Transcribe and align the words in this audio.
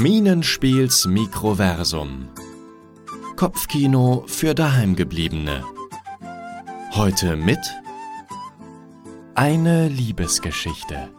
Minenspiels 0.00 1.04
Mikroversum. 1.04 2.30
Kopfkino 3.36 4.24
für 4.26 4.54
Daheimgebliebene. 4.54 5.62
Heute 6.94 7.36
mit 7.36 7.58
Eine 9.34 9.88
Liebesgeschichte. 9.88 11.10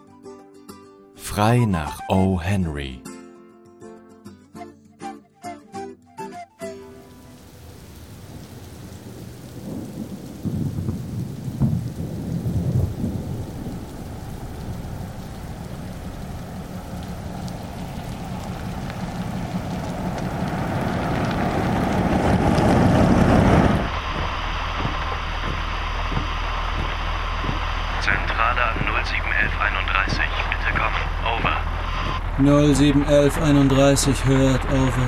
Frei 1.13 1.65
nach 1.65 1.99
O. 2.09 2.41
Henry. 2.41 3.03
071131 32.45 34.25
hört, 34.25 34.61
over. 34.71 35.07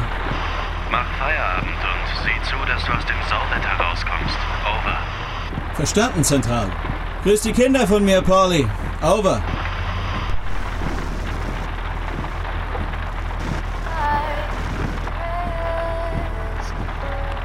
Mach 0.91 1.05
Feierabend 1.17 1.73
und 1.73 2.07
sieh 2.23 2.41
zu, 2.49 2.55
dass 2.67 2.85
du 2.85 2.91
aus 2.91 3.05
dem 3.05 3.15
Sauwetter 3.27 3.83
rauskommst. 3.83 4.37
Over. 4.65 4.97
Verstanden, 5.73 6.23
Zentral. 6.23 6.67
Grüß 7.23 7.41
die 7.41 7.53
Kinder 7.53 7.87
von 7.87 8.05
mir, 8.05 8.21
Polly. 8.21 8.67
Over. 9.01 9.41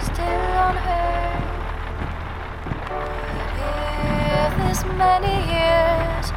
still 0.01 0.53
on 0.67 0.77
her. 0.77 1.43
If 4.47 4.67
this 4.67 4.85
many 4.97 5.37
years 5.51 6.33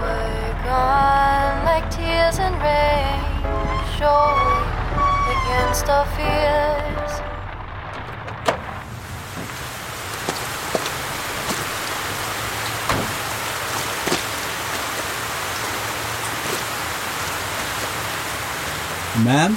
were 0.00 0.54
gone 0.64 1.37
tears 1.90 2.38
and 2.38 2.54
rain, 2.62 3.20
surely 3.96 4.64
against 5.36 5.88
our 5.88 6.06
fears. 6.16 7.22
Ma'am? 19.24 19.56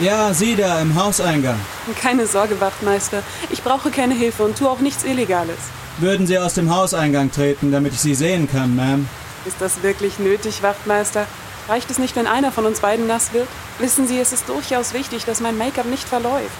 Ja, 0.00 0.32
Sie 0.32 0.56
da 0.56 0.80
im 0.80 0.94
Hauseingang. 0.94 1.58
Keine 2.00 2.26
Sorge, 2.26 2.60
Wachtmeister. 2.60 3.22
Ich 3.50 3.62
brauche 3.62 3.90
keine 3.90 4.14
Hilfe 4.14 4.44
und 4.44 4.56
tue 4.58 4.68
auch 4.68 4.80
nichts 4.80 5.04
Illegales. 5.04 5.56
Würden 5.98 6.26
Sie 6.26 6.38
aus 6.38 6.54
dem 6.54 6.74
Hauseingang 6.74 7.30
treten, 7.32 7.72
damit 7.72 7.92
ich 7.94 8.00
Sie 8.00 8.14
sehen 8.14 8.48
kann, 8.50 8.76
Ma'am? 8.76 9.06
Ist 9.44 9.60
das 9.60 9.82
wirklich 9.82 10.18
nötig, 10.18 10.62
Wachtmeister? 10.62 11.26
Reicht 11.68 11.90
es 11.90 11.98
nicht, 11.98 12.16
wenn 12.16 12.26
einer 12.26 12.50
von 12.50 12.64
uns 12.66 12.80
beiden 12.80 13.06
nass 13.06 13.32
wird? 13.32 13.48
Wissen 13.78 14.08
Sie, 14.08 14.18
es 14.18 14.32
ist 14.32 14.48
durchaus 14.48 14.94
wichtig, 14.94 15.24
dass 15.24 15.40
mein 15.40 15.58
Make-up 15.58 15.86
nicht 15.86 16.08
verläuft. 16.08 16.58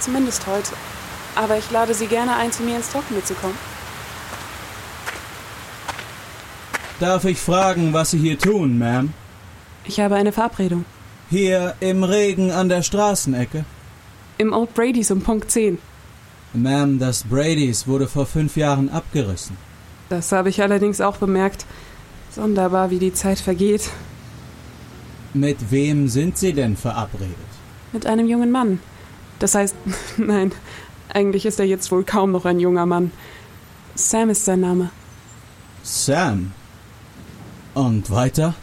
Zumindest 0.00 0.46
heute. 0.46 0.74
Aber 1.36 1.56
ich 1.56 1.70
lade 1.70 1.94
Sie 1.94 2.06
gerne 2.06 2.36
ein, 2.36 2.52
zu 2.52 2.62
mir 2.62 2.76
ins 2.76 2.90
Trockene 2.90 3.22
zu 3.22 3.34
kommen. 3.34 3.58
Darf 7.00 7.24
ich 7.24 7.38
fragen, 7.38 7.92
was 7.92 8.10
Sie 8.10 8.18
hier 8.18 8.38
tun, 8.38 8.80
Ma'am? 8.82 9.10
Ich 9.84 10.00
habe 10.00 10.16
eine 10.16 10.32
Verabredung. 10.32 10.84
Hier 11.30 11.74
im 11.78 12.02
Regen 12.02 12.50
an 12.50 12.68
der 12.68 12.82
Straßenecke? 12.82 13.64
Im 14.38 14.52
Old 14.52 14.74
Brady's 14.74 15.10
um 15.12 15.20
Punkt 15.20 15.50
10. 15.50 15.78
Ma'am, 16.56 16.98
das 16.98 17.22
Brady's 17.22 17.86
wurde 17.86 18.08
vor 18.08 18.26
fünf 18.26 18.56
Jahren 18.56 18.88
abgerissen. 18.88 19.56
Das 20.08 20.32
habe 20.32 20.48
ich 20.48 20.62
allerdings 20.62 21.00
auch 21.00 21.18
bemerkt. 21.18 21.66
Sonderbar, 22.38 22.90
wie 22.90 23.00
die 23.00 23.12
Zeit 23.12 23.40
vergeht. 23.40 23.90
Mit 25.34 25.72
wem 25.72 26.06
sind 26.06 26.38
Sie 26.38 26.52
denn 26.52 26.76
verabredet? 26.76 27.34
Mit 27.92 28.06
einem 28.06 28.28
jungen 28.28 28.52
Mann. 28.52 28.78
Das 29.40 29.56
heißt, 29.56 29.74
nein, 30.18 30.52
eigentlich 31.12 31.46
ist 31.46 31.58
er 31.58 31.66
jetzt 31.66 31.90
wohl 31.90 32.04
kaum 32.04 32.30
noch 32.30 32.44
ein 32.44 32.60
junger 32.60 32.86
Mann. 32.86 33.10
Sam 33.96 34.30
ist 34.30 34.44
sein 34.44 34.60
Name. 34.60 34.90
Sam. 35.82 36.52
Und 37.74 38.08
weiter? 38.08 38.54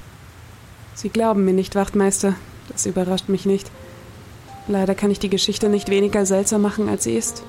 Sie 0.94 1.10
glauben 1.10 1.44
mir 1.44 1.54
nicht, 1.54 1.76
Wachtmeister. 1.76 2.36
Das 2.70 2.86
überrascht 2.86 3.28
mich 3.28 3.46
nicht. 3.46 3.70
Leider 4.70 4.96
kann 4.96 5.12
ich 5.12 5.20
die 5.20 5.30
Geschichte 5.30 5.68
nicht 5.68 5.90
weniger 5.90 6.26
seltsam 6.26 6.62
machen, 6.62 6.88
als 6.88 7.04
sie 7.04 7.18
ist. 7.18 7.44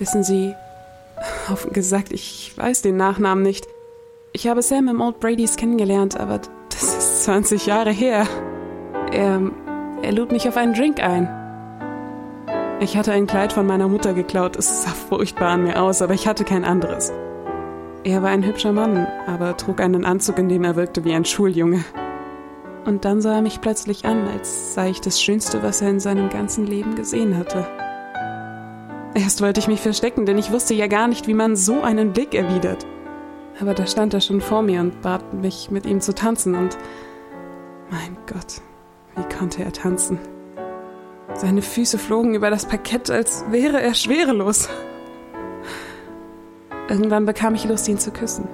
Wissen 0.00 0.24
Sie, 0.24 0.52
offen 1.52 1.72
gesagt, 1.72 2.12
ich 2.12 2.52
weiß 2.56 2.82
den 2.82 2.96
Nachnamen 2.96 3.44
nicht. 3.44 3.68
Ich 4.32 4.46
habe 4.46 4.62
Sam 4.62 4.88
im 4.88 5.00
Old 5.00 5.20
Brady's 5.20 5.56
kennengelernt, 5.56 6.18
aber 6.18 6.40
das 6.68 6.82
ist 6.82 7.24
20 7.24 7.66
Jahre 7.66 7.90
her. 7.90 8.26
Er, 9.12 9.40
er 10.02 10.12
lud 10.12 10.32
mich 10.32 10.48
auf 10.48 10.56
einen 10.56 10.74
Drink 10.74 11.02
ein. 11.02 11.28
Ich 12.80 12.96
hatte 12.96 13.12
ein 13.12 13.26
Kleid 13.26 13.54
von 13.54 13.66
meiner 13.66 13.88
Mutter 13.88 14.12
geklaut. 14.12 14.56
Es 14.56 14.82
sah 14.82 14.90
furchtbar 14.90 15.48
an 15.50 15.64
mir 15.64 15.80
aus, 15.80 16.02
aber 16.02 16.12
ich 16.12 16.28
hatte 16.28 16.44
kein 16.44 16.64
anderes. 16.64 17.12
Er 18.04 18.22
war 18.22 18.28
ein 18.28 18.44
hübscher 18.44 18.72
Mann, 18.72 19.06
aber 19.26 19.56
trug 19.56 19.80
einen 19.80 20.04
Anzug, 20.04 20.38
in 20.38 20.48
dem 20.48 20.64
er 20.64 20.76
wirkte 20.76 21.04
wie 21.04 21.14
ein 21.14 21.24
Schuljunge. 21.24 21.84
Und 22.84 23.04
dann 23.04 23.20
sah 23.20 23.36
er 23.36 23.42
mich 23.42 23.60
plötzlich 23.60 24.04
an, 24.04 24.28
als 24.28 24.74
sei 24.74 24.90
ich 24.90 25.00
das 25.00 25.20
Schönste, 25.20 25.62
was 25.62 25.80
er 25.80 25.90
in 25.90 25.98
seinem 25.98 26.28
ganzen 26.28 26.66
Leben 26.66 26.94
gesehen 26.94 27.36
hatte. 27.36 27.66
Erst 29.14 29.40
wollte 29.40 29.60
ich 29.60 29.66
mich 29.66 29.80
verstecken, 29.80 30.26
denn 30.26 30.36
ich 30.36 30.52
wusste 30.52 30.74
ja 30.74 30.86
gar 30.86 31.08
nicht, 31.08 31.26
wie 31.26 31.34
man 31.34 31.56
so 31.56 31.80
einen 31.82 32.12
Blick 32.12 32.34
erwidert. 32.34 32.86
Aber 33.60 33.74
da 33.74 33.86
stand 33.86 34.12
er 34.14 34.20
schon 34.20 34.40
vor 34.40 34.62
mir 34.62 34.80
und 34.80 35.00
bat 35.02 35.32
mich, 35.32 35.70
mit 35.70 35.86
ihm 35.86 36.00
zu 36.00 36.14
tanzen, 36.14 36.54
und 36.54 36.76
mein 37.90 38.16
Gott, 38.26 38.60
wie 39.16 39.34
konnte 39.34 39.62
er 39.62 39.72
tanzen? 39.72 40.18
Seine 41.34 41.62
Füße 41.62 41.98
flogen 41.98 42.34
über 42.34 42.50
das 42.50 42.66
Parkett, 42.66 43.10
als 43.10 43.44
wäre 43.50 43.80
er 43.80 43.94
schwerelos. 43.94 44.68
Irgendwann 46.88 47.26
bekam 47.26 47.54
ich 47.54 47.64
Lust, 47.64 47.88
ihn 47.88 47.98
zu 47.98 48.10
küssen. 48.10 48.48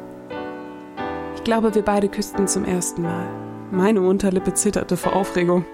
Ich 1.37 1.45
glaube, 1.45 1.75
wir 1.75 1.83
beide 1.83 2.09
küssten 2.09 2.47
zum 2.47 2.65
ersten 2.65 3.03
Mal. 3.03 3.27
Meine 3.71 4.03
Unterlippe 4.03 4.55
zitterte 4.55 4.97
vor 4.97 5.15
Aufregung. 5.15 5.65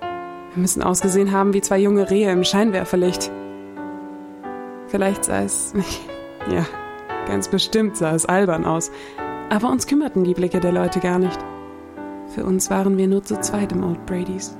Wir 0.00 0.60
müssen 0.60 0.82
ausgesehen 0.82 1.32
haben 1.32 1.52
wie 1.54 1.60
zwei 1.60 1.78
junge 1.78 2.10
Rehe 2.10 2.32
im 2.32 2.42
Scheinwerferlicht. 2.42 3.30
Vielleicht 4.88 5.24
sah 5.24 5.42
es. 5.42 5.74
Ja, 6.50 6.64
ganz 7.28 7.48
bestimmt 7.48 7.96
sah 7.96 8.14
es 8.14 8.26
albern 8.26 8.64
aus. 8.64 8.90
Aber 9.50 9.70
uns 9.70 9.86
kümmerten 9.86 10.24
die 10.24 10.34
Blicke 10.34 10.60
der 10.60 10.72
Leute 10.72 11.00
gar 11.00 11.18
nicht. 11.18 11.38
Für 12.34 12.44
uns 12.44 12.70
waren 12.70 12.96
wir 12.98 13.08
nur 13.08 13.22
zu 13.22 13.40
zweit 13.40 13.72
im 13.72 13.84
Old 13.84 14.04
Brady's. 14.06 14.56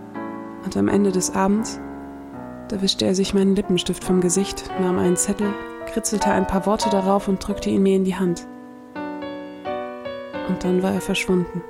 Und 0.64 0.76
am 0.76 0.88
Ende 0.88 1.12
des 1.12 1.34
Abends, 1.34 1.80
da 2.68 2.80
wischte 2.80 3.04
er 3.04 3.14
sich 3.14 3.34
meinen 3.34 3.56
Lippenstift 3.56 4.04
vom 4.04 4.20
Gesicht, 4.20 4.70
nahm 4.80 4.98
einen 4.98 5.16
Zettel, 5.16 5.52
kritzelte 5.86 6.30
ein 6.30 6.46
paar 6.46 6.66
Worte 6.66 6.90
darauf 6.90 7.28
und 7.28 7.46
drückte 7.46 7.70
ihn 7.70 7.82
mir 7.82 7.96
in 7.96 8.04
die 8.04 8.16
Hand. 8.16 8.46
Und 10.48 10.64
dann 10.64 10.82
war 10.82 10.92
er 10.92 11.00
verschwunden. 11.00 11.62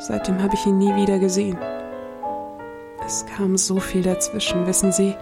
Seitdem 0.00 0.42
habe 0.42 0.54
ich 0.54 0.66
ihn 0.66 0.78
nie 0.78 0.94
wieder 0.94 1.18
gesehen. 1.18 1.58
Es 3.04 3.24
kam 3.24 3.56
so 3.56 3.80
viel 3.80 4.02
dazwischen, 4.02 4.66
wissen 4.66 4.92
Sie. 4.92 5.14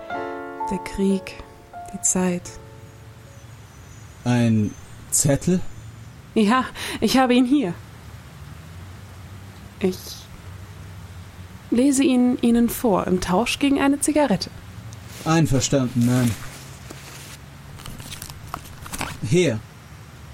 Der 0.71 0.79
Krieg, 0.79 1.43
die 1.95 2.01
Zeit. 2.01 2.43
Ein 4.27 4.73
Zettel? 5.13 5.61
Ja, 6.35 6.65
ich 7.01 7.17
habe 7.17 7.33
ihn 7.35 7.45
hier. 7.45 7.75
Ich 9.79 9.97
lese 11.71 12.03
ihn 12.03 12.37
Ihnen 12.41 12.69
vor 12.69 13.07
im 13.07 13.21
Tausch 13.21 13.61
gegen 13.61 13.81
eine 13.81 14.01
Zigarette. 14.01 14.51
Einverstanden, 15.25 16.09
Ma'am. 16.09 16.31
Hier. 19.29 19.61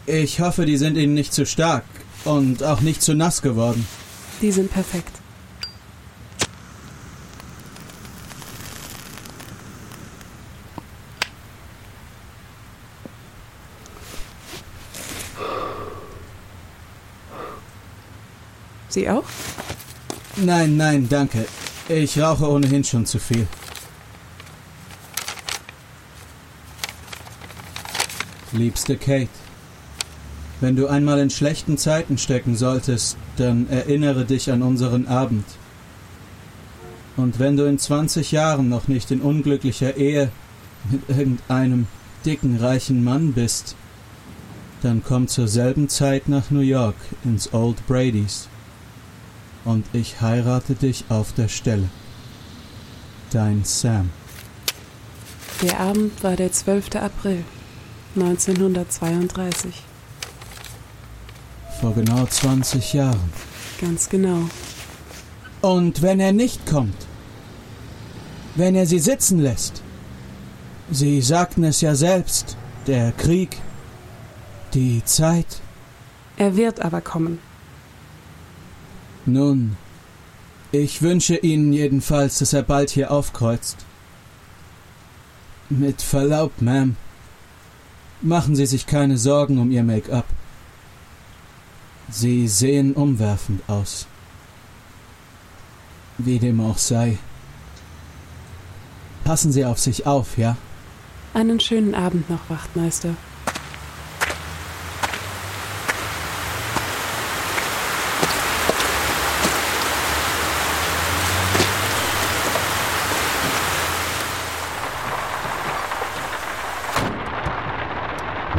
Ich 0.07 0.41
hoffe, 0.41 0.65
die 0.65 0.79
sind 0.79 0.97
Ihnen 0.97 1.13
nicht 1.13 1.35
zu 1.35 1.45
stark 1.45 1.85
und 2.25 2.63
auch 2.63 2.81
nicht 2.81 3.03
zu 3.03 3.15
nass 3.15 3.43
geworden. 3.43 3.87
Die 4.41 4.53
sind 4.53 4.73
perfekt. 4.73 5.22
Sie 18.93 19.09
auch? 19.09 19.25
Nein, 20.37 20.77
nein, 20.77 21.09
danke. 21.09 21.47
Ich 21.89 22.19
rauche 22.19 22.49
ohnehin 22.49 22.85
schon 22.85 23.07
zu 23.07 23.19
viel. 23.19 23.47
Liebste 28.53 28.97
Kate, 28.97 29.29
wenn 30.61 30.77
du 30.77 30.87
einmal 30.87 31.19
in 31.19 31.31
schlechten 31.31 31.79
Zeiten 31.79 32.19
stecken 32.19 32.55
solltest, 32.55 33.17
dann 33.37 33.69
erinnere 33.69 34.25
dich 34.25 34.51
an 34.51 34.63
unseren 34.63 35.09
Abend. 35.09 35.45
Und 37.17 37.39
wenn 37.39 37.57
du 37.57 37.65
in 37.65 37.79
20 37.79 38.31
Jahren 38.33 38.69
noch 38.69 38.89
nicht 38.89 39.11
in 39.11 39.21
unglücklicher 39.21 39.97
Ehe 39.97 40.31
mit 40.91 41.09
irgendeinem 41.09 41.87
dicken, 42.25 42.59
reichen 42.59 43.03
Mann 43.03 43.33
bist, 43.33 43.75
dann 44.83 45.03
komm 45.05 45.29
zur 45.29 45.49
selben 45.49 45.89
Zeit 45.89 46.29
nach 46.29 46.51
New 46.51 46.61
York 46.61 46.97
ins 47.25 47.53
Old 47.53 47.87
Brady's. 47.87 48.49
Und 49.65 49.87
ich 49.93 50.21
heirate 50.21 50.75
dich 50.75 51.05
auf 51.09 51.33
der 51.33 51.49
Stelle. 51.49 51.89
Dein 53.31 53.65
Sam. 53.65 54.11
Der 55.63 55.79
Abend 55.79 56.23
war 56.25 56.37
der 56.37 56.53
12. 56.53 56.97
April 56.97 57.45
1932. 58.17 59.83
Vor 61.81 61.95
genau 61.95 62.27
20 62.27 62.93
Jahren. 62.93 63.33
Ganz 63.81 64.09
genau. 64.09 64.49
Und 65.61 66.03
wenn 66.03 66.21
er 66.21 66.33
nicht 66.33 66.67
kommt, 66.67 67.07
wenn 68.57 68.75
er 68.75 68.87
sie 68.87 68.99
sitzen 68.99 69.39
lässt, 69.39 69.83
Sie 70.93 71.23
sagten 71.23 71.65
es 71.65 71.81
ja 71.81 71.95
selbst, 71.95 72.59
der 72.87 73.13
Krieg, 73.13 73.57
die 74.75 75.03
Zeit. 75.07 75.63
Er 76.37 76.55
wird 76.55 76.81
aber 76.83 77.01
kommen. 77.01 77.39
Nun, 79.25 79.77
ich 80.73 81.03
wünsche 81.03 81.37
Ihnen 81.37 81.73
jedenfalls, 81.73 82.39
dass 82.39 82.53
er 82.53 82.63
bald 82.63 82.91
hier 82.91 83.11
aufkreuzt. 83.11 83.77
Mit 85.69 86.03
Verlaub, 86.03 86.53
Ma'am, 86.61 86.95
machen 88.21 88.57
Sie 88.57 88.67
sich 88.67 88.87
keine 88.87 89.17
Sorgen 89.17 89.59
um 89.59 89.71
Ihr 89.71 89.85
Make-up. 89.85 90.27
Sie 92.11 92.49
sehen 92.49 92.95
umwerfend 92.95 93.63
aus. 93.69 94.07
Wie 96.19 96.39
dem 96.39 96.61
auch 96.61 96.79
sei. 96.79 97.19
Passen 99.25 99.53
Sie 99.53 99.65
auf 99.65 99.79
sich 99.79 100.07
auf, 100.07 100.37
ja? 100.37 100.57
Einen 101.33 101.61
schönen 101.61 101.95
Abend 101.95 102.29
noch, 102.29 102.51
Wachtmeister. 102.51 103.15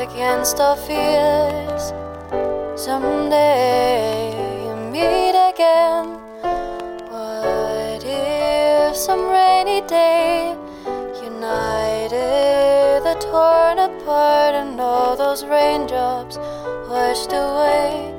against 0.00 0.60
our 0.60 0.76
fears. 0.76 1.92
Someday 2.74 4.32
you 4.64 4.74
meet 4.90 5.36
again. 5.50 6.06
What 7.12 8.02
if 8.04 8.96
some 8.96 9.28
rainy 9.28 9.82
day 9.82 10.56
united 11.22 13.02
the 13.04 13.14
torn 13.20 13.78
apart 13.78 14.54
and 14.54 14.80
all 14.80 15.16
those 15.16 15.44
raindrops 15.44 16.38
washed 16.88 17.32
away 17.32 18.14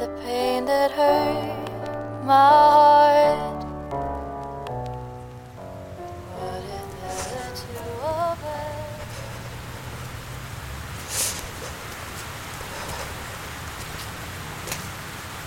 the 0.00 0.08
pain 0.24 0.66
that 0.66 0.90
hurt 0.90 2.24
my 2.24 2.48
heart. 2.76 3.11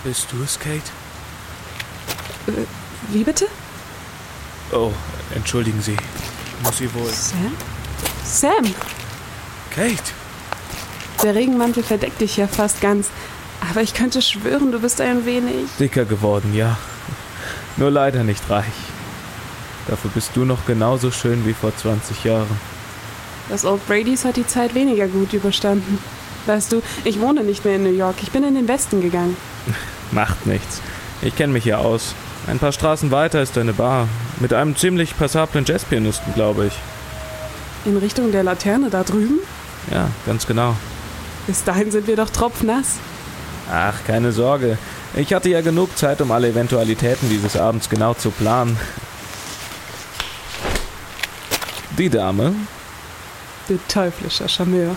Bist 0.06 0.28
du 0.30 0.40
es, 0.44 0.56
Kate? 0.56 0.82
Wie 3.08 3.24
bitte? 3.24 3.48
Oh, 4.72 4.92
entschuldigen 5.34 5.82
Sie. 5.82 5.96
Muss 6.62 6.78
sie 6.78 6.94
wohl. 6.94 7.10
Sam? 7.10 7.52
Sam! 8.24 8.74
Kate! 9.74 10.12
Der 11.24 11.34
Regenmantel 11.34 11.82
verdeckt 11.82 12.20
dich 12.20 12.36
ja 12.36 12.46
fast 12.46 12.80
ganz. 12.80 13.08
Aber 13.68 13.82
ich 13.82 13.94
könnte 13.94 14.22
schwören, 14.22 14.70
du 14.70 14.78
bist 14.78 15.00
ein 15.00 15.26
wenig. 15.26 15.70
Dicker 15.80 16.04
geworden, 16.04 16.54
ja. 16.54 16.78
Nur 17.76 17.90
leider 17.90 18.22
nicht 18.22 18.48
reich. 18.48 18.64
Dafür 19.88 20.12
bist 20.14 20.30
du 20.34 20.44
noch 20.44 20.66
genauso 20.66 21.10
schön 21.10 21.44
wie 21.44 21.52
vor 21.52 21.76
20 21.76 22.22
Jahren. 22.22 22.60
Das 23.48 23.64
Old 23.64 23.84
Brady's 23.88 24.24
hat 24.24 24.36
die 24.36 24.46
Zeit 24.46 24.76
weniger 24.76 25.08
gut 25.08 25.32
überstanden. 25.32 25.98
Weißt 26.46 26.70
du, 26.70 26.80
ich 27.02 27.18
wohne 27.18 27.42
nicht 27.42 27.64
mehr 27.64 27.74
in 27.74 27.82
New 27.82 27.96
York. 27.96 28.22
Ich 28.22 28.30
bin 28.30 28.44
in 28.44 28.54
den 28.54 28.68
Westen 28.68 29.00
gegangen. 29.00 29.36
Macht 30.12 30.46
nichts. 30.46 30.80
Ich 31.22 31.34
kenne 31.36 31.52
mich 31.52 31.64
hier 31.64 31.78
aus. 31.78 32.14
Ein 32.46 32.58
paar 32.58 32.72
Straßen 32.72 33.10
weiter 33.10 33.42
ist 33.42 33.58
eine 33.58 33.72
Bar. 33.72 34.08
Mit 34.38 34.52
einem 34.52 34.76
ziemlich 34.76 35.16
passablen 35.16 35.64
Jazzpianisten, 35.64 36.34
glaube 36.34 36.66
ich. 36.66 36.72
In 37.84 37.96
Richtung 37.96 38.32
der 38.32 38.42
Laterne 38.42 38.90
da 38.90 39.02
drüben? 39.02 39.38
Ja, 39.90 40.08
ganz 40.26 40.46
genau. 40.46 40.76
Bis 41.46 41.64
dahin 41.64 41.90
sind 41.90 42.06
wir 42.06 42.16
doch 42.16 42.30
tropfnass. 42.30 42.96
Ach, 43.72 43.94
keine 44.06 44.32
Sorge. 44.32 44.78
Ich 45.14 45.32
hatte 45.32 45.48
ja 45.48 45.60
genug 45.60 45.96
Zeit, 45.96 46.20
um 46.20 46.30
alle 46.30 46.48
Eventualitäten 46.48 47.28
dieses 47.28 47.56
Abends 47.56 47.88
genau 47.88 48.14
zu 48.14 48.30
planen. 48.30 48.78
Die 51.98 52.10
Dame, 52.10 52.54
Du 53.68 53.78
teuflischer 53.88 54.48
Charmeur. 54.48 54.96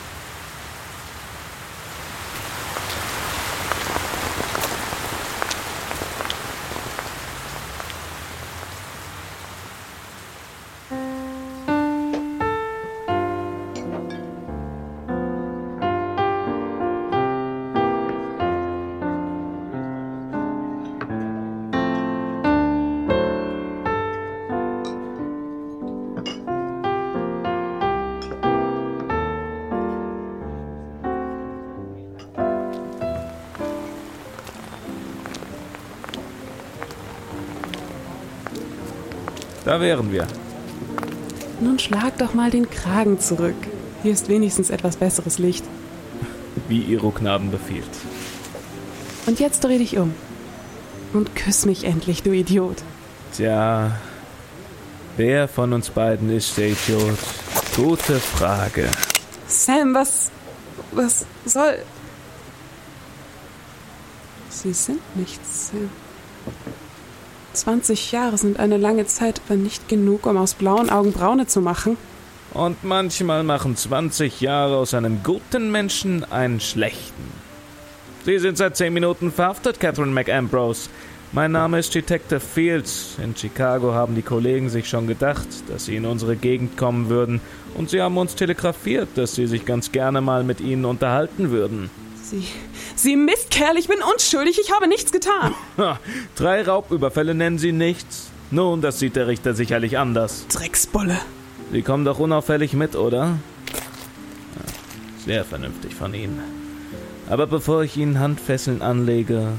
Da 39.69 39.79
wären 39.79 40.11
wir. 40.11 40.25
Nun 41.59 41.77
schlag 41.77 42.17
doch 42.17 42.33
mal 42.33 42.49
den 42.49 42.71
Kragen 42.71 43.19
zurück. 43.19 43.55
Hier 44.01 44.11
ist 44.11 44.27
wenigstens 44.27 44.71
etwas 44.71 44.97
besseres 44.97 45.37
Licht. 45.37 45.63
Wie 46.67 46.81
Iro 46.81 47.11
Knaben 47.11 47.51
befiehlt. 47.51 47.83
Und 49.27 49.39
jetzt 49.39 49.63
dreh 49.63 49.77
dich 49.77 49.99
um. 49.99 50.15
Und 51.13 51.35
küss 51.35 51.67
mich 51.67 51.83
endlich, 51.83 52.23
du 52.23 52.31
Idiot. 52.31 52.77
Tja, 53.35 53.91
wer 55.17 55.47
von 55.47 55.71
uns 55.73 55.91
beiden 55.91 56.31
ist 56.31 56.57
der 56.57 56.69
Idiot? 56.69 57.19
Gute 57.75 58.19
Frage. 58.19 58.89
Sam, 59.47 59.93
was. 59.93 60.31
Was 60.93 61.27
soll. 61.45 61.77
Sie 64.49 64.73
sind 64.73 65.01
nichts, 65.15 65.69
Sam. 65.69 65.91
20 67.59 68.11
Jahre 68.11 68.37
sind 68.37 68.59
eine 68.59 68.77
lange 68.77 69.05
Zeit, 69.05 69.41
aber 69.45 69.55
nicht 69.55 69.87
genug, 69.87 70.25
um 70.25 70.37
aus 70.37 70.53
blauen 70.53 70.89
Augen 70.89 71.11
braune 71.11 71.47
zu 71.47 71.61
machen. 71.61 71.97
Und 72.53 72.83
manchmal 72.83 73.43
machen 73.43 73.75
20 73.75 74.41
Jahre 74.41 74.77
aus 74.77 74.93
einem 74.93 75.21
guten 75.23 75.71
Menschen 75.71 76.23
einen 76.31 76.59
schlechten. 76.59 77.31
Sie 78.25 78.39
sind 78.39 78.57
seit 78.57 78.75
10 78.75 78.93
Minuten 78.93 79.31
verhaftet, 79.31 79.79
Catherine 79.79 80.11
McAmbrose. 80.11 80.89
Mein 81.31 81.51
Name 81.51 81.77
ist 81.77 81.93
Detective 81.93 82.39
Fields. 82.39 83.17
In 83.23 83.35
Chicago 83.35 83.93
haben 83.93 84.15
die 84.15 84.23
Kollegen 84.23 84.69
sich 84.69 84.89
schon 84.89 85.05
gedacht, 85.05 85.47
dass 85.67 85.85
sie 85.85 85.95
in 85.95 86.05
unsere 86.05 86.35
Gegend 86.35 86.75
kommen 86.75 87.09
würden. 87.09 87.39
Und 87.75 87.91
sie 87.91 88.01
haben 88.01 88.17
uns 88.17 88.33
telegrafiert, 88.33 89.09
dass 89.15 89.35
sie 89.35 89.45
sich 89.45 89.63
ganz 89.63 89.91
gerne 89.91 90.21
mal 90.21 90.43
mit 90.43 90.59
ihnen 90.59 90.85
unterhalten 90.85 91.51
würden. 91.51 91.91
Sie. 92.23 92.45
Sie 93.01 93.15
Mistkerl, 93.15 93.77
ich 93.77 93.87
bin 93.87 93.99
unschuldig, 94.13 94.59
ich 94.61 94.73
habe 94.73 94.89
nichts 94.89 95.13
getan. 95.13 95.55
Drei 96.35 96.63
Raubüberfälle 96.63 97.33
nennen 97.33 97.57
sie 97.57 97.71
nichts. 97.71 98.29
Nun, 98.51 98.81
das 98.81 98.99
sieht 98.99 99.15
der 99.15 99.27
Richter 99.27 99.53
sicherlich 99.53 99.97
anders. 99.97 100.45
Drecksbolle. 100.49 101.17
Sie 101.71 101.81
kommen 101.81 102.03
doch 102.03 102.19
unauffällig 102.19 102.73
mit, 102.73 102.97
oder? 102.97 103.39
Sehr 105.25 105.45
vernünftig 105.45 105.95
von 105.95 106.13
Ihnen. 106.13 106.43
Aber 107.29 107.47
bevor 107.47 107.83
ich 107.83 107.95
Ihnen 107.95 108.19
Handfesseln 108.19 108.81
anlege, 108.81 109.53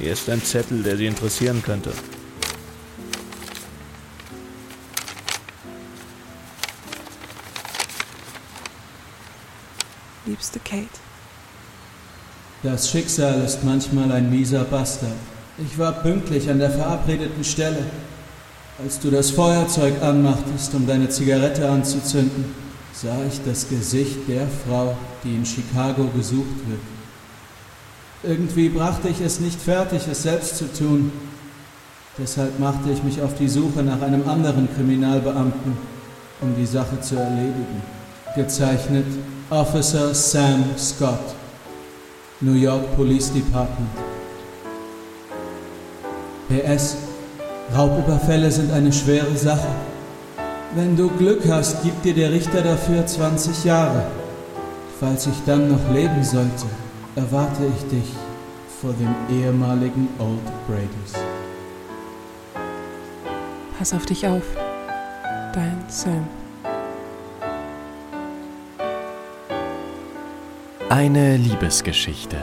hier 0.00 0.12
ist 0.12 0.28
ein 0.28 0.42
Zettel, 0.42 0.82
der 0.82 0.96
Sie 0.96 1.06
interessieren 1.06 1.62
könnte. 1.64 1.92
Liebste 10.26 10.58
Kate. 10.58 10.88
Das 12.62 12.88
Schicksal 12.88 13.42
ist 13.44 13.64
manchmal 13.64 14.12
ein 14.12 14.30
mieser 14.30 14.62
Bastard. 14.62 15.10
Ich 15.58 15.76
war 15.80 15.90
pünktlich 15.90 16.48
an 16.48 16.60
der 16.60 16.70
verabredeten 16.70 17.42
Stelle. 17.42 17.84
Als 18.80 19.00
du 19.00 19.10
das 19.10 19.32
Feuerzeug 19.32 20.00
anmachtest, 20.00 20.72
um 20.74 20.86
deine 20.86 21.08
Zigarette 21.08 21.68
anzuzünden, 21.68 22.44
sah 22.92 23.18
ich 23.26 23.40
das 23.44 23.68
Gesicht 23.68 24.28
der 24.28 24.46
Frau, 24.64 24.96
die 25.24 25.34
in 25.34 25.44
Chicago 25.44 26.04
gesucht 26.14 26.68
wird. 26.68 26.80
Irgendwie 28.22 28.68
brachte 28.68 29.08
ich 29.08 29.20
es 29.20 29.40
nicht 29.40 29.60
fertig, 29.60 30.02
es 30.08 30.22
selbst 30.22 30.56
zu 30.58 30.72
tun. 30.72 31.10
Deshalb 32.16 32.60
machte 32.60 32.90
ich 32.92 33.02
mich 33.02 33.20
auf 33.22 33.34
die 33.34 33.48
Suche 33.48 33.82
nach 33.82 34.00
einem 34.02 34.28
anderen 34.28 34.68
Kriminalbeamten, 34.72 35.76
um 36.40 36.54
die 36.54 36.66
Sache 36.66 37.00
zu 37.00 37.16
erledigen. 37.16 37.82
Gezeichnet 38.36 39.06
Officer 39.50 40.14
Sam 40.14 40.64
Scott, 40.78 41.34
New 42.42 42.54
York 42.54 42.96
Police 42.96 43.32
Department. 43.32 43.88
PS. 46.48 46.96
Raubüberfälle 47.72 48.50
sind 48.50 48.72
eine 48.72 48.92
schwere 48.92 49.36
Sache. 49.36 49.68
Wenn 50.74 50.96
du 50.96 51.08
Glück 51.08 51.42
hast, 51.48 51.84
gibt 51.84 52.04
dir 52.04 52.14
der 52.14 52.32
Richter 52.32 52.62
dafür 52.62 53.06
20 53.06 53.64
Jahre. 53.64 54.06
Falls 54.98 55.28
ich 55.28 55.36
dann 55.46 55.70
noch 55.70 55.94
leben 55.94 56.24
sollte, 56.24 56.66
erwarte 57.14 57.62
ich 57.76 57.88
dich 57.88 58.12
vor 58.80 58.92
dem 58.94 59.14
ehemaligen 59.30 60.08
Old 60.18 60.66
Bradys. 60.66 61.22
Pass 63.78 63.94
auf 63.94 64.04
dich 64.04 64.26
auf. 64.26 64.42
Dein 65.54 65.84
Sam. 65.86 66.41
Eine 70.92 71.38
Liebesgeschichte. 71.38 72.36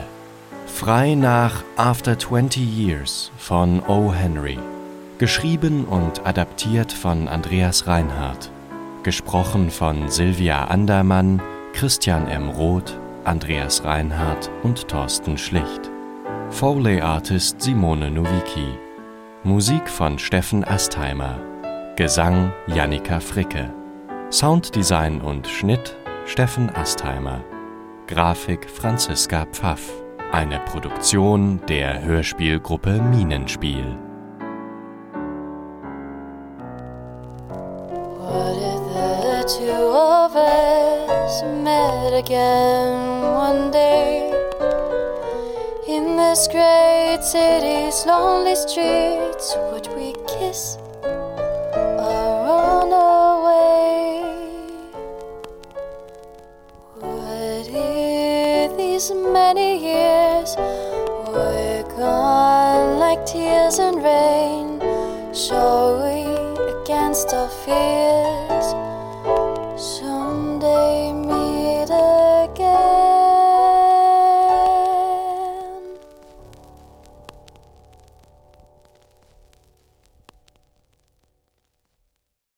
Frei 0.66 1.14
nach 1.14 1.62
After 1.76 2.18
20 2.18 2.60
Years 2.60 3.30
von 3.38 3.80
O. 3.86 4.12
Henry. 4.12 4.58
Geschrieben 5.18 5.84
und 5.84 6.26
adaptiert 6.26 6.90
von 6.90 7.28
Andreas 7.28 7.86
Reinhardt. 7.86 8.50
Gesprochen 9.04 9.70
von 9.70 10.08
Silvia 10.08 10.64
Andermann, 10.64 11.40
Christian 11.74 12.26
M. 12.26 12.48
Roth, 12.48 12.98
Andreas 13.22 13.84
Reinhardt 13.84 14.50
und 14.64 14.88
Thorsten 14.88 15.38
Schlicht. 15.38 15.88
Foley 16.50 17.00
Artist 17.00 17.62
Simone 17.62 18.10
Nowicki. 18.10 18.66
Musik 19.44 19.88
von 19.88 20.18
Steffen 20.18 20.64
Astheimer. 20.64 21.38
Gesang 21.94 22.52
Jannika 22.66 23.20
Fricke. 23.20 23.72
Sounddesign 24.32 25.20
und 25.20 25.46
Schnitt 25.46 25.96
Steffen 26.26 26.68
Astheimer. 26.74 27.44
Grafik 28.10 28.68
Franziska 28.68 29.46
Pfaff. 29.52 29.88
Eine 30.32 30.58
Produktion 30.64 31.60
der 31.68 32.02
Hörspielgruppe 32.02 33.00
Minenspiel. 33.00 33.96
What 38.18 38.56
if 38.56 38.82
the 38.92 39.44
two 39.46 39.92
of 39.92 40.34
us 40.34 41.44
met 41.62 42.12
again 42.12 43.22
one 43.22 43.70
day 43.70 44.32
in 45.86 46.16
this 46.16 46.48
great 46.48 47.22
city's 47.22 48.04
lonely 48.06 48.56
streets? 48.56 49.56
Would 49.70 49.88
we 49.94 50.14
kiss 50.26 50.79
these 58.76 59.10
many 59.10 59.78
years 59.78 60.56
were 60.56 61.84
gone 61.96 62.98
like 62.98 63.24
tears 63.26 63.78
and 63.78 64.02
rain? 64.02 64.78
We 66.02 66.24
against 66.82 67.32
our 67.32 67.48
fears? 67.48 68.49